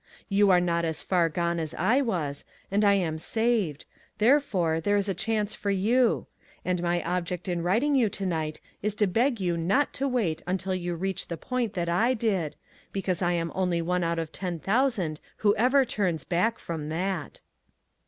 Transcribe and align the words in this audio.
You 0.29 0.49
are 0.49 0.59
not 0.59 0.83
as 0.83 1.03
far 1.03 1.29
gone 1.29 1.59
as 1.59 1.75
I 1.75 2.01
was, 2.01 2.43
and 2.71 2.83
I 2.83 2.95
am 2.95 3.19
saved; 3.19 3.85
therefore, 4.17 4.81
there 4.81 4.97
is 4.97 5.07
a 5.07 5.13
chance 5.13 5.53
for 5.53 5.69
you; 5.69 6.25
and 6.65 6.81
my 6.81 7.03
ob 7.03 7.25
ject 7.27 7.47
in 7.47 7.61
writing 7.61 7.93
you 7.93 8.09
to 8.09 8.25
night 8.25 8.59
is 8.81 8.95
to 8.95 9.05
beg 9.05 9.39
you 9.39 9.57
not 9.57 9.93
to 9.93 10.07
wait 10.07 10.41
until 10.47 10.73
you 10.73 10.95
reach 10.95 11.27
the 11.27 11.37
point 11.37 11.73
that 11.73 11.87
I 11.87 12.15
did, 12.15 12.55
because 12.91 13.21
I 13.21 13.33
am 13.33 13.51
only 13.53 13.79
one 13.79 14.03
out 14.03 14.17
of 14.17 14.31
ten 14.31 14.57
thousand 14.57 15.19
who 15.37 15.55
ever 15.55 15.85
turns 15.85 16.23
back 16.23 16.57
from 16.57 16.89
that. 16.89 17.41